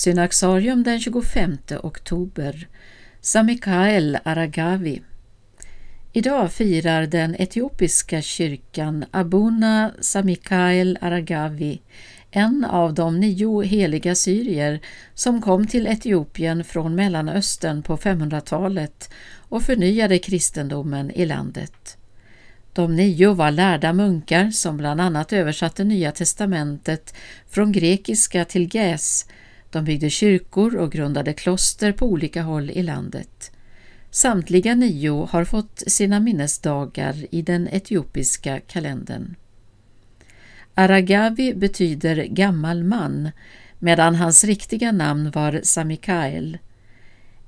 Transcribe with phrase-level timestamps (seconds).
[0.00, 2.68] Synaxarium den 25 oktober.
[3.20, 5.02] Samikael Aragavi.
[6.12, 11.80] Idag firar den etiopiska kyrkan Abuna Samikael Aragavi,
[12.30, 14.80] en av de nio heliga syrier
[15.14, 21.96] som kom till Etiopien från Mellanöstern på 500-talet och förnyade kristendomen i landet.
[22.72, 27.14] De nio var lärda munkar som bland annat översatte Nya testamentet
[27.48, 29.26] från grekiska till gäs.
[29.70, 33.52] De byggde kyrkor och grundade kloster på olika håll i landet.
[34.10, 39.34] Samtliga nio har fått sina minnesdagar i den etiopiska kalendern.
[40.74, 43.30] Aragavi betyder gammal man
[43.78, 46.58] medan hans riktiga namn var Samikael.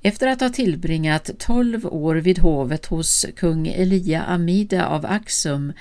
[0.01, 5.73] Efter att ha tillbringat tolv år vid hovet hos kung Elia Amida av Axum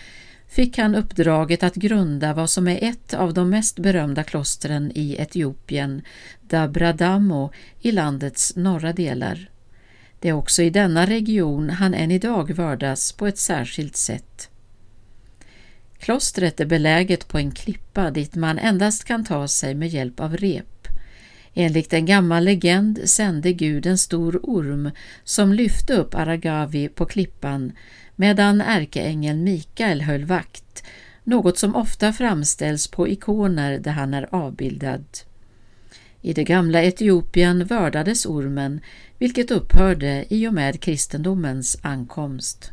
[0.52, 5.16] fick han uppdraget att grunda vad som är ett av de mest berömda klostren i
[5.19, 6.02] Etiopien,
[6.41, 9.51] Dabradamo, i landets norra delar.
[10.20, 14.50] Det är också i denna region han än idag vördas på ett särskilt sätt.
[15.98, 20.37] Klostret är beläget på en klippa dit man endast kan ta sig med hjälp av
[20.37, 20.89] rep.
[21.55, 24.91] Enligt en gammal legend sände Gud en stor orm
[25.25, 27.72] som lyfte upp Aragavi på klippan
[28.23, 30.84] medan ärkeängeln Mikael höll vakt,
[31.25, 35.05] något som ofta framställs på ikoner där han är avbildad.
[36.20, 38.81] I det gamla Etiopien vördades ormen,
[39.19, 42.73] vilket upphörde i och med kristendomens ankomst.